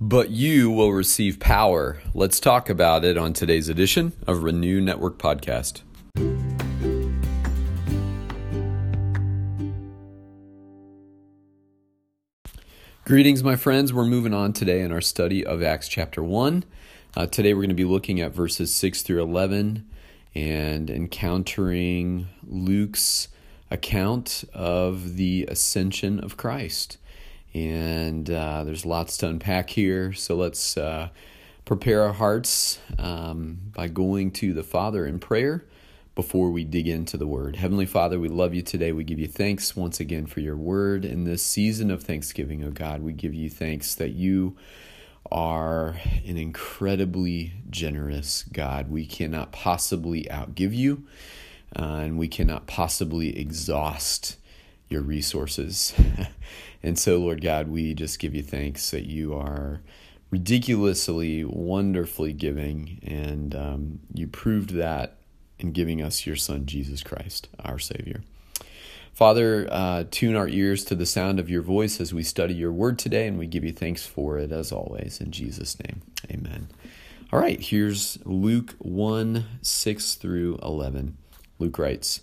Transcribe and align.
but 0.00 0.30
you 0.30 0.70
will 0.70 0.92
receive 0.92 1.38
power. 1.38 2.00
Let's 2.14 2.40
talk 2.40 2.70
about 2.70 3.04
it 3.04 3.18
on 3.18 3.34
today's 3.34 3.68
edition 3.68 4.14
of 4.26 4.42
Renew 4.42 4.80
Network 4.80 5.18
Podcast. 5.18 5.82
Greetings, 13.04 13.44
my 13.44 13.56
friends. 13.56 13.92
We're 13.92 14.06
moving 14.06 14.32
on 14.32 14.54
today 14.54 14.80
in 14.80 14.90
our 14.90 15.02
study 15.02 15.44
of 15.44 15.62
Acts 15.62 15.86
chapter 15.86 16.22
1. 16.22 16.64
Uh, 17.14 17.26
today 17.26 17.52
we're 17.52 17.60
going 17.60 17.68
to 17.68 17.74
be 17.74 17.84
looking 17.84 18.20
at 18.20 18.32
verses 18.32 18.72
6 18.72 19.02
through 19.02 19.20
11 19.20 19.86
and 20.34 20.88
encountering 20.88 22.28
Luke's 22.46 23.28
account 23.70 24.44
of 24.54 25.16
the 25.16 25.44
ascension 25.48 26.20
of 26.20 26.38
Christ. 26.38 26.96
And 27.54 28.30
uh, 28.30 28.64
there's 28.64 28.86
lots 28.86 29.16
to 29.18 29.28
unpack 29.28 29.70
here. 29.70 30.12
So 30.12 30.36
let's 30.36 30.76
uh, 30.76 31.08
prepare 31.64 32.02
our 32.02 32.12
hearts 32.12 32.78
um, 32.98 33.58
by 33.74 33.88
going 33.88 34.30
to 34.32 34.52
the 34.52 34.62
Father 34.62 35.06
in 35.06 35.18
prayer 35.18 35.64
before 36.14 36.50
we 36.50 36.64
dig 36.64 36.86
into 36.86 37.16
the 37.16 37.26
word. 37.26 37.56
Heavenly 37.56 37.86
Father, 37.86 38.18
we 38.18 38.28
love 38.28 38.54
you 38.54 38.62
today. 38.62 38.92
We 38.92 39.04
give 39.04 39.18
you 39.18 39.26
thanks 39.26 39.74
once 39.74 40.00
again 40.00 40.26
for 40.26 40.40
your 40.40 40.56
word 40.56 41.04
in 41.04 41.24
this 41.24 41.42
season 41.42 41.90
of 41.90 42.02
Thanksgiving, 42.02 42.64
oh 42.64 42.70
God. 42.70 43.02
We 43.02 43.12
give 43.12 43.32
you 43.32 43.48
thanks 43.48 43.94
that 43.94 44.10
you 44.10 44.56
are 45.30 45.96
an 46.26 46.36
incredibly 46.36 47.54
generous 47.70 48.44
God. 48.52 48.90
We 48.90 49.06
cannot 49.06 49.52
possibly 49.52 50.24
outgive 50.24 50.74
you, 50.74 51.04
uh, 51.78 51.82
and 51.82 52.18
we 52.18 52.28
cannot 52.28 52.66
possibly 52.66 53.38
exhaust 53.38 54.36
your 54.90 55.02
resources. 55.02 55.94
and 56.82 56.98
so, 56.98 57.18
Lord 57.18 57.40
God, 57.40 57.68
we 57.68 57.94
just 57.94 58.18
give 58.18 58.34
you 58.34 58.42
thanks 58.42 58.90
that 58.90 59.06
you 59.06 59.34
are 59.34 59.80
ridiculously, 60.30 61.44
wonderfully 61.44 62.32
giving, 62.32 63.00
and 63.02 63.54
um, 63.54 64.00
you 64.12 64.26
proved 64.26 64.70
that 64.70 65.16
in 65.58 65.72
giving 65.72 66.02
us 66.02 66.26
your 66.26 66.36
Son, 66.36 66.66
Jesus 66.66 67.02
Christ, 67.02 67.48
our 67.64 67.78
Savior. 67.78 68.22
Father, 69.12 69.68
uh, 69.70 70.04
tune 70.10 70.36
our 70.36 70.48
ears 70.48 70.84
to 70.84 70.94
the 70.94 71.04
sound 71.04 71.38
of 71.38 71.50
your 71.50 71.62
voice 71.62 72.00
as 72.00 72.14
we 72.14 72.22
study 72.22 72.54
your 72.54 72.72
word 72.72 72.98
today, 72.98 73.26
and 73.26 73.38
we 73.38 73.46
give 73.46 73.64
you 73.64 73.72
thanks 73.72 74.06
for 74.06 74.38
it 74.38 74.52
as 74.52 74.72
always. 74.72 75.20
In 75.20 75.30
Jesus' 75.30 75.78
name, 75.80 76.02
amen. 76.30 76.68
All 77.32 77.38
right, 77.38 77.60
here's 77.60 78.18
Luke 78.24 78.74
1 78.78 79.44
6 79.62 80.14
through 80.14 80.58
11. 80.62 81.16
Luke 81.58 81.78
writes, 81.78 82.22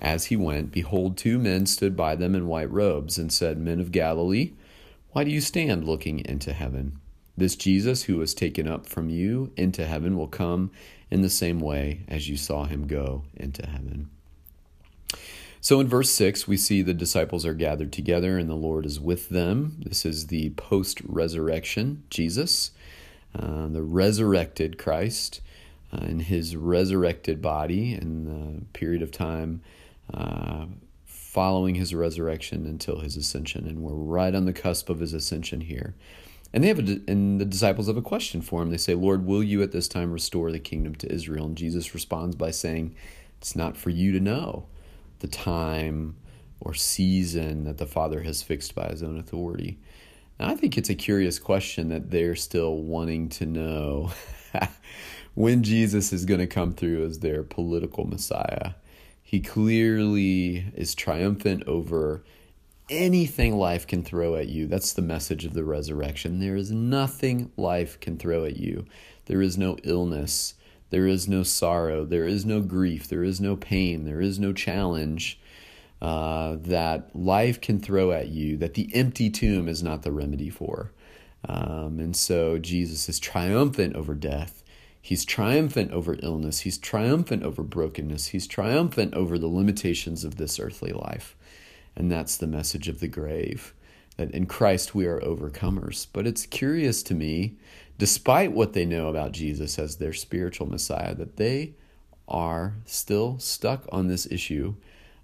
as 0.00 0.26
he 0.26 0.36
went, 0.36 0.72
behold, 0.72 1.16
two 1.16 1.38
men 1.38 1.66
stood 1.66 1.96
by 1.96 2.14
them 2.14 2.34
in 2.34 2.46
white 2.46 2.70
robes, 2.70 3.18
and 3.18 3.32
said, 3.32 3.58
Men 3.58 3.80
of 3.80 3.92
Galilee, 3.92 4.52
why 5.12 5.24
do 5.24 5.30
you 5.30 5.40
stand 5.40 5.84
looking 5.84 6.20
into 6.20 6.52
heaven? 6.52 6.98
This 7.36 7.56
Jesus 7.56 8.04
who 8.04 8.16
was 8.16 8.34
taken 8.34 8.68
up 8.68 8.86
from 8.86 9.08
you 9.08 9.52
into 9.56 9.86
heaven 9.86 10.16
will 10.16 10.28
come 10.28 10.70
in 11.10 11.22
the 11.22 11.30
same 11.30 11.60
way 11.60 12.02
as 12.08 12.28
you 12.28 12.36
saw 12.36 12.64
him 12.64 12.86
go 12.86 13.24
into 13.34 13.66
heaven. 13.66 14.10
So 15.60 15.80
in 15.80 15.88
verse 15.88 16.10
6, 16.10 16.46
we 16.46 16.56
see 16.58 16.82
the 16.82 16.92
disciples 16.92 17.46
are 17.46 17.54
gathered 17.54 17.92
together 17.92 18.36
and 18.36 18.50
the 18.50 18.54
Lord 18.54 18.84
is 18.84 19.00
with 19.00 19.30
them. 19.30 19.78
This 19.78 20.04
is 20.04 20.26
the 20.26 20.50
post 20.50 21.00
resurrection 21.04 22.02
Jesus, 22.10 22.70
uh, 23.34 23.68
the 23.68 23.82
resurrected 23.82 24.76
Christ, 24.76 25.40
uh, 25.94 26.04
in 26.06 26.20
his 26.20 26.56
resurrected 26.56 27.40
body 27.40 27.94
in 27.94 28.24
the 28.24 28.64
period 28.72 29.02
of 29.02 29.10
time 29.10 29.62
uh, 30.12 30.66
following 31.04 31.74
his 31.74 31.94
resurrection 31.94 32.66
until 32.66 33.00
his 33.00 33.16
ascension. 33.16 33.66
And 33.66 33.80
we're 33.80 33.92
right 33.92 34.34
on 34.34 34.44
the 34.44 34.52
cusp 34.52 34.88
of 34.88 35.00
his 35.00 35.12
ascension 35.12 35.60
here. 35.60 35.94
And 36.52 36.62
they 36.62 36.68
have 36.68 36.78
a, 36.78 37.00
and 37.08 37.40
the 37.40 37.44
disciples 37.44 37.88
have 37.88 37.96
a 37.96 38.02
question 38.02 38.40
for 38.40 38.62
him. 38.62 38.70
They 38.70 38.76
say, 38.76 38.94
"Lord, 38.94 39.26
will 39.26 39.42
you 39.42 39.62
at 39.62 39.72
this 39.72 39.88
time 39.88 40.12
restore 40.12 40.52
the 40.52 40.60
kingdom 40.60 40.94
to 40.96 41.12
Israel?" 41.12 41.46
And 41.46 41.56
Jesus 41.56 41.94
responds 41.94 42.36
by 42.36 42.52
saying, 42.52 42.94
"It's 43.38 43.56
not 43.56 43.76
for 43.76 43.90
you 43.90 44.12
to 44.12 44.20
know 44.20 44.66
the 45.18 45.26
time 45.26 46.14
or 46.60 46.72
season 46.72 47.64
that 47.64 47.78
the 47.78 47.86
Father 47.86 48.22
has 48.22 48.42
fixed 48.42 48.74
by 48.74 48.88
his 48.88 49.02
own 49.02 49.18
authority." 49.18 49.78
And 50.38 50.50
I 50.50 50.54
think 50.54 50.76
it's 50.76 50.90
a 50.90 50.94
curious 50.94 51.38
question 51.38 51.88
that 51.90 52.10
they're 52.10 52.36
still 52.36 52.76
wanting 52.76 53.28
to 53.30 53.46
know 53.46 54.12
when 55.34 55.62
Jesus 55.62 56.12
is 56.12 56.24
going 56.24 56.40
to 56.40 56.46
come 56.46 56.72
through 56.72 57.04
as 57.06 57.20
their 57.20 57.42
political 57.42 58.04
Messiah. 58.04 58.72
He 59.22 59.40
clearly 59.40 60.72
is 60.74 60.94
triumphant 60.94 61.64
over 61.66 62.24
anything 62.90 63.56
life 63.56 63.86
can 63.86 64.02
throw 64.02 64.36
at 64.36 64.48
you. 64.48 64.66
That's 64.66 64.92
the 64.92 65.02
message 65.02 65.44
of 65.44 65.54
the 65.54 65.64
resurrection. 65.64 66.40
There 66.40 66.56
is 66.56 66.70
nothing 66.70 67.50
life 67.56 67.98
can 68.00 68.18
throw 68.18 68.44
at 68.44 68.56
you. 68.56 68.84
There 69.26 69.40
is 69.40 69.56
no 69.56 69.76
illness. 69.84 70.54
There 70.90 71.06
is 71.06 71.26
no 71.28 71.42
sorrow. 71.42 72.04
There 72.04 72.26
is 72.26 72.44
no 72.44 72.60
grief. 72.60 73.08
There 73.08 73.24
is 73.24 73.40
no 73.40 73.56
pain. 73.56 74.04
There 74.04 74.20
is 74.20 74.38
no 74.38 74.52
challenge 74.52 75.40
uh, 76.02 76.56
that 76.60 77.14
life 77.14 77.60
can 77.60 77.80
throw 77.80 78.12
at 78.12 78.28
you 78.28 78.56
that 78.58 78.74
the 78.74 78.90
empty 78.94 79.30
tomb 79.30 79.68
is 79.68 79.82
not 79.82 80.02
the 80.02 80.12
remedy 80.12 80.50
for. 80.50 80.92
Um, 81.46 81.98
and 82.00 82.16
so 82.16 82.58
Jesus 82.58 83.08
is 83.08 83.18
triumphant 83.18 83.94
over 83.96 84.14
death. 84.14 84.62
He's 85.00 85.24
triumphant 85.24 85.92
over 85.92 86.16
illness. 86.22 86.60
He's 86.60 86.78
triumphant 86.78 87.42
over 87.42 87.62
brokenness. 87.62 88.28
He's 88.28 88.46
triumphant 88.46 89.14
over 89.14 89.38
the 89.38 89.48
limitations 89.48 90.24
of 90.24 90.36
this 90.36 90.58
earthly 90.58 90.92
life. 90.92 91.36
And 91.94 92.10
that's 92.10 92.36
the 92.36 92.46
message 92.46 92.88
of 92.88 93.00
the 93.00 93.08
grave 93.08 93.74
that 94.16 94.30
in 94.30 94.46
Christ 94.46 94.94
we 94.94 95.06
are 95.06 95.20
overcomers. 95.20 96.06
But 96.12 96.26
it's 96.26 96.46
curious 96.46 97.02
to 97.04 97.14
me, 97.14 97.56
despite 97.98 98.52
what 98.52 98.72
they 98.72 98.84
know 98.86 99.08
about 99.08 99.32
Jesus 99.32 99.78
as 99.78 99.96
their 99.96 100.12
spiritual 100.12 100.66
Messiah, 100.66 101.14
that 101.14 101.36
they 101.36 101.74
are 102.26 102.76
still 102.86 103.38
stuck 103.38 103.86
on 103.92 104.08
this 104.08 104.26
issue 104.30 104.74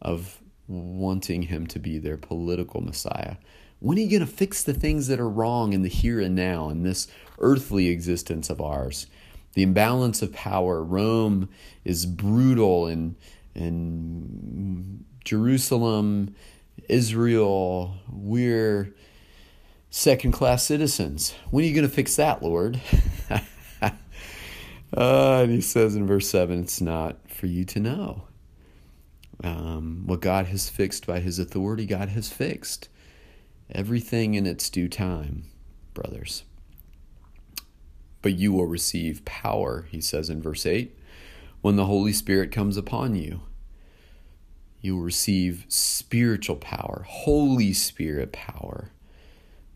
of 0.00 0.40
wanting 0.68 1.42
him 1.42 1.66
to 1.68 1.78
be 1.78 1.98
their 1.98 2.16
political 2.16 2.80
Messiah. 2.80 3.36
When 3.78 3.98
are 3.98 4.00
you 4.00 4.10
going 4.10 4.20
to 4.20 4.26
fix 4.26 4.62
the 4.62 4.74
things 4.74 5.06
that 5.08 5.20
are 5.20 5.28
wrong 5.28 5.72
in 5.72 5.82
the 5.82 5.88
here 5.88 6.20
and 6.20 6.34
now 6.34 6.70
in 6.70 6.82
this 6.82 7.08
earthly 7.38 7.88
existence 7.88 8.48
of 8.50 8.60
ours? 8.60 9.06
the 9.56 9.62
imbalance 9.62 10.22
of 10.22 10.32
power. 10.32 10.84
Rome 10.84 11.48
is 11.84 12.06
brutal, 12.06 12.86
and 12.86 13.16
and 13.54 15.04
Jerusalem, 15.24 16.36
Israel, 16.90 17.96
we're 18.08 18.94
second 19.88 20.32
class 20.32 20.62
citizens. 20.62 21.34
When 21.50 21.64
are 21.64 21.66
you 21.66 21.74
going 21.74 21.88
to 21.88 21.92
fix 21.92 22.16
that, 22.16 22.42
Lord? 22.42 22.78
uh, 23.80 23.90
and 24.92 25.50
he 25.50 25.62
says 25.62 25.96
in 25.96 26.06
verse 26.06 26.28
7 26.28 26.60
it's 26.60 26.82
not 26.82 27.16
for 27.30 27.46
you 27.46 27.64
to 27.64 27.80
know. 27.80 28.24
Um, 29.44 30.02
what 30.06 30.20
God 30.20 30.46
has 30.46 30.68
fixed 30.68 31.06
by 31.06 31.20
his 31.20 31.38
authority, 31.38 31.86
God 31.86 32.08
has 32.10 32.28
fixed. 32.28 32.88
Everything 33.70 34.34
in 34.34 34.46
its 34.46 34.70
due 34.70 34.88
time, 34.88 35.44
brothers 35.92 36.44
but 38.26 38.34
you 38.34 38.52
will 38.52 38.66
receive 38.66 39.24
power, 39.24 39.86
he 39.92 40.00
says 40.00 40.28
in 40.28 40.42
verse 40.42 40.66
8, 40.66 40.98
when 41.60 41.76
the 41.76 41.84
Holy 41.84 42.12
Spirit 42.12 42.50
comes 42.50 42.76
upon 42.76 43.14
you. 43.14 43.42
You 44.80 44.96
will 44.96 45.04
receive 45.04 45.64
spiritual 45.68 46.56
power, 46.56 47.04
Holy 47.06 47.72
Spirit 47.72 48.32
power, 48.32 48.90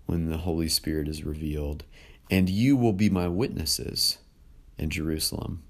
when 0.07 0.31
the 0.31 0.39
Holy 0.39 0.69
Spirit 0.69 1.07
is 1.07 1.23
revealed. 1.23 1.85
And 2.29 2.51
you 2.51 2.77
will 2.77 2.93
be 2.93 3.09
my 3.09 3.29
witnesses 3.29 4.19
in 4.77 4.91
Jerusalem. 4.91 5.63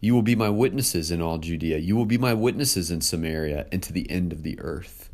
You 0.00 0.14
will 0.14 0.22
be 0.22 0.36
my 0.36 0.48
witnesses 0.48 1.10
in 1.10 1.20
all 1.20 1.38
Judea. 1.38 1.78
You 1.78 1.96
will 1.96 2.06
be 2.06 2.18
my 2.18 2.34
witnesses 2.34 2.90
in 2.90 3.00
Samaria 3.00 3.66
and 3.72 3.82
to 3.82 3.92
the 3.92 4.10
end 4.10 4.32
of 4.32 4.42
the 4.42 4.58
earth. 4.60 5.10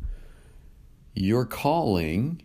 Your 1.13 1.45
calling 1.45 2.41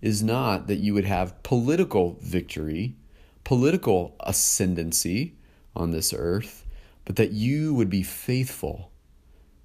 is 0.00 0.22
not 0.22 0.66
that 0.66 0.78
you 0.78 0.94
would 0.94 1.04
have 1.04 1.42
political 1.42 2.18
victory 2.20 2.96
political 3.44 4.14
ascendancy 4.20 5.34
on 5.74 5.90
this 5.90 6.12
earth, 6.12 6.66
but 7.04 7.16
that 7.16 7.32
you 7.32 7.74
would 7.74 7.90
be 7.90 8.02
faithful 8.02 8.90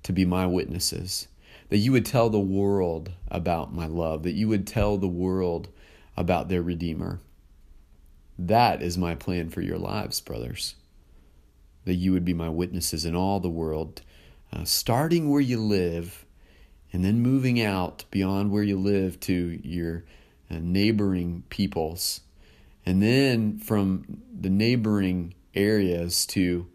to 0.04 0.14
be 0.14 0.26
my 0.26 0.46
witnesses, 0.48 1.28
that 1.70 1.78
you 1.78 1.92
would 1.92 2.06
tell 2.06 2.30
the 2.30 2.40
world 2.40 3.12
about 3.30 3.74
my 3.74 3.86
love, 3.86 4.24
that 4.24 4.34
you 4.34 4.48
would 4.48 4.66
tell 4.66 4.98
the 4.98 5.08
world 5.08 5.68
about 6.16 6.50
their 6.50 6.62
Redeemer. 6.62 7.20
That 8.40 8.82
is 8.82 8.98
my 8.98 9.16
plan 9.16 9.50
for 9.50 9.62
your 9.62 9.78
lives, 9.78 10.22
brothers. 10.22 10.76
That 11.88 11.96
you 11.96 12.12
would 12.12 12.26
be 12.26 12.34
my 12.34 12.50
witnesses 12.50 13.06
in 13.06 13.16
all 13.16 13.40
the 13.40 13.50
world, 13.50 14.02
uh, 14.54 14.66
starting 14.66 15.30
where 15.30 15.42
you 15.42 15.58
live 15.58 16.26
and 16.94 17.04
then 17.04 17.22
moving 17.22 17.62
out 17.62 18.06
beyond 18.12 18.52
where 18.52 18.64
you 18.64 18.78
live 18.78 19.20
to 19.22 19.60
your 19.64 20.04
uh, 20.52 20.58
neighboring 20.62 21.44
peoples, 21.50 22.22
and 22.86 23.02
then 23.02 23.58
from 23.58 24.22
the 24.40 24.50
neighboring 24.50 25.34
areas 25.54 26.26
to 26.28 26.68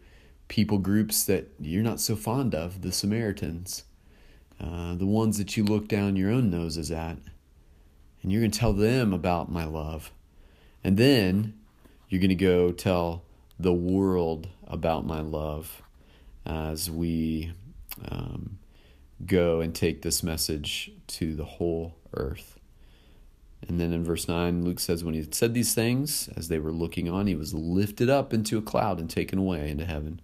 people 0.47 0.77
groups 0.77 1.23
that 1.23 1.49
you're 1.59 1.83
not 1.83 1.99
so 1.99 2.15
fond 2.15 2.53
of, 2.53 2.81
the 2.81 2.91
Samaritans, 2.91 3.83
uh, 4.59 4.93
the 4.95 5.05
ones 5.05 5.37
that 5.37 5.57
you 5.57 5.63
look 5.63 5.87
down 5.87 6.15
your 6.15 6.31
own 6.31 6.49
noses 6.49 6.91
at. 6.91 7.17
And 8.21 8.31
you're 8.31 8.41
going 8.41 8.51
to 8.51 8.59
tell 8.59 8.73
them 8.73 9.13
about 9.13 9.51
my 9.51 9.65
love. 9.65 10.11
And 10.83 10.97
then 10.97 11.55
you're 12.07 12.21
going 12.21 12.29
to 12.29 12.35
go 12.35 12.71
tell 12.71 13.23
the 13.63 13.73
world 13.73 14.49
about 14.67 15.05
my 15.05 15.21
love 15.21 15.81
as 16.45 16.91
we 16.91 17.53
um, 18.09 18.59
go 19.25 19.61
and 19.61 19.73
take 19.73 20.01
this 20.01 20.21
message 20.21 20.91
to 21.07 21.33
the 21.33 21.45
whole 21.45 21.95
earth. 22.13 22.59
And 23.65 23.79
then 23.79 23.93
in 23.93 24.03
verse 24.03 24.27
9, 24.27 24.65
Luke 24.65 24.81
says, 24.81 25.03
When 25.05 25.13
he 25.13 25.21
had 25.21 25.33
said 25.33 25.53
these 25.53 25.73
things, 25.73 26.29
as 26.35 26.49
they 26.49 26.59
were 26.59 26.73
looking 26.73 27.09
on, 27.09 27.27
he 27.27 27.35
was 27.35 27.53
lifted 27.53 28.09
up 28.09 28.33
into 28.33 28.57
a 28.57 28.61
cloud 28.61 28.99
and 28.99 29.09
taken 29.09 29.39
away 29.39 29.69
into 29.69 29.85
heaven. 29.85 30.19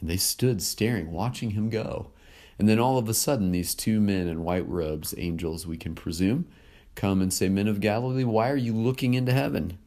And 0.00 0.08
they 0.08 0.16
stood 0.16 0.62
staring, 0.62 1.10
watching 1.10 1.50
him 1.50 1.70
go. 1.70 2.12
And 2.56 2.68
then 2.68 2.78
all 2.78 2.98
of 2.98 3.08
a 3.08 3.14
sudden, 3.14 3.50
these 3.50 3.74
two 3.74 4.00
men 4.00 4.28
in 4.28 4.44
white 4.44 4.68
robes, 4.68 5.12
angels, 5.18 5.66
we 5.66 5.76
can 5.76 5.96
presume, 5.96 6.46
come 6.94 7.20
and 7.20 7.32
say, 7.32 7.48
Men 7.48 7.66
of 7.66 7.80
Galilee, 7.80 8.22
why 8.22 8.48
are 8.48 8.56
you 8.56 8.74
looking 8.74 9.14
into 9.14 9.32
heaven? 9.32 9.78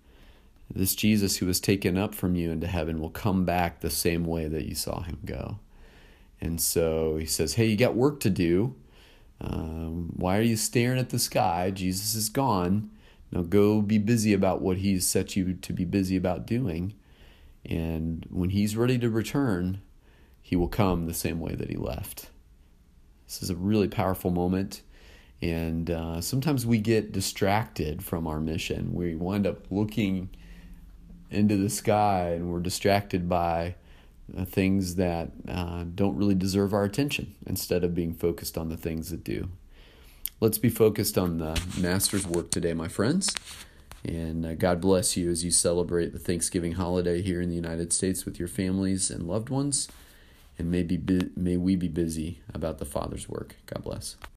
This 0.75 0.95
Jesus 0.95 1.37
who 1.37 1.45
was 1.45 1.59
taken 1.59 1.97
up 1.97 2.15
from 2.15 2.35
you 2.35 2.49
into 2.49 2.65
heaven 2.67 2.99
will 2.99 3.11
come 3.11 3.45
back 3.45 3.79
the 3.79 3.91
same 3.91 4.25
way 4.25 4.47
that 4.47 4.65
you 4.65 4.73
saw 4.73 5.03
him 5.03 5.19
go. 5.23 5.59
And 6.41 6.59
so 6.59 7.17
he 7.17 7.25
says, 7.25 7.53
Hey, 7.53 7.67
you 7.67 7.77
got 7.77 7.95
work 7.95 8.19
to 8.21 8.29
do. 8.29 8.75
Um, 9.39 10.13
why 10.15 10.37
are 10.37 10.43
you 10.43 10.55
staring 10.55 10.99
at 10.99 11.09
the 11.09 11.19
sky? 11.19 11.69
Jesus 11.71 12.15
is 12.15 12.29
gone. 12.29 12.89
Now 13.31 13.41
go 13.41 13.81
be 13.81 13.97
busy 13.97 14.33
about 14.33 14.61
what 14.61 14.77
he's 14.77 15.05
set 15.05 15.35
you 15.35 15.53
to 15.53 15.73
be 15.73 15.85
busy 15.85 16.15
about 16.15 16.47
doing. 16.47 16.93
And 17.65 18.25
when 18.29 18.49
he's 18.49 18.75
ready 18.75 18.97
to 18.99 19.09
return, 19.09 19.81
he 20.41 20.55
will 20.55 20.67
come 20.67 21.05
the 21.05 21.13
same 21.13 21.39
way 21.39 21.55
that 21.55 21.69
he 21.69 21.77
left. 21.77 22.29
This 23.25 23.43
is 23.43 23.49
a 23.49 23.55
really 23.55 23.87
powerful 23.87 24.31
moment. 24.31 24.81
And 25.41 25.89
uh, 25.89 26.21
sometimes 26.21 26.65
we 26.65 26.77
get 26.77 27.11
distracted 27.11 28.03
from 28.03 28.27
our 28.27 28.39
mission. 28.39 28.93
We 28.93 29.15
wind 29.15 29.45
up 29.45 29.65
looking 29.69 30.29
into 31.29 31.57
the 31.57 31.69
sky 31.69 32.29
and 32.29 32.51
we're 32.51 32.59
distracted 32.59 33.27
by 33.27 33.75
uh, 34.37 34.45
things 34.45 34.95
that 34.95 35.31
uh, 35.47 35.83
don't 35.95 36.15
really 36.15 36.35
deserve 36.35 36.73
our 36.73 36.83
attention 36.83 37.35
instead 37.45 37.83
of 37.83 37.93
being 37.93 38.13
focused 38.13 38.57
on 38.57 38.69
the 38.69 38.77
things 38.77 39.09
that 39.09 39.23
do. 39.23 39.49
Let's 40.39 40.57
be 40.57 40.69
focused 40.69 41.17
on 41.17 41.37
the 41.37 41.61
Master's 41.79 42.27
work 42.27 42.51
today, 42.51 42.73
my 42.73 42.87
friends. 42.87 43.35
And 44.03 44.45
uh, 44.45 44.55
God 44.55 44.81
bless 44.81 45.15
you 45.15 45.29
as 45.29 45.45
you 45.45 45.51
celebrate 45.51 46.11
the 46.11 46.19
Thanksgiving 46.19 46.73
holiday 46.73 47.21
here 47.21 47.41
in 47.41 47.49
the 47.49 47.55
United 47.55 47.93
States 47.93 48.25
with 48.25 48.39
your 48.39 48.49
families 48.49 49.09
and 49.09 49.23
loved 49.23 49.49
ones. 49.49 49.87
And 50.57 50.69
may, 50.69 50.83
be, 50.83 51.29
may 51.35 51.57
we 51.57 51.75
be 51.75 51.87
busy 51.87 52.41
about 52.53 52.77
the 52.77 52.85
Father's 52.85 53.29
work. 53.29 53.55
God 53.65 53.83
bless. 53.83 54.17